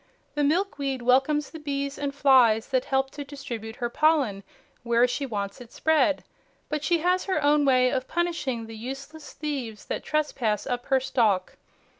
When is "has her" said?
7.01-7.39